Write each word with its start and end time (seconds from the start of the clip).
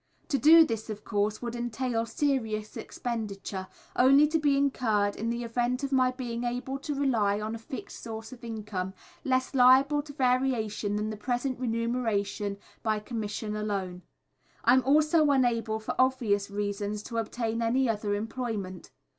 To 0.29 0.39
do 0.39 0.65
this 0.65 0.89
of 0.89 1.03
course 1.05 1.43
would 1.43 1.55
entail 1.55 2.07
serious 2.07 2.75
expenditure, 2.75 3.67
only 3.95 4.27
to 4.29 4.39
be 4.39 4.57
incurred 4.57 5.15
in 5.15 5.29
the 5.29 5.43
event 5.43 5.83
of 5.83 5.91
my 5.91 6.09
being 6.09 6.43
able 6.43 6.79
to 6.79 6.95
rely 6.95 7.39
on 7.39 7.53
a 7.53 7.59
fixed 7.59 8.01
source 8.01 8.33
of 8.33 8.43
income, 8.43 8.95
less 9.23 9.53
liable 9.53 10.01
to 10.01 10.13
variation 10.13 10.95
than 10.95 11.11
the 11.11 11.17
present 11.17 11.59
remuneration 11.59 12.57
by 12.81 12.97
Commission 12.99 13.55
alone. 13.55 14.01
I 14.63 14.73
am 14.73 14.81
also 14.85 15.29
unable 15.29 15.79
for 15.79 15.93
obvious 15.99 16.49
reasons 16.49 17.03
to 17.03 17.17
obtain 17.17 17.61
any 17.61 17.87
other 17.87 18.15
employment. 18.15 18.89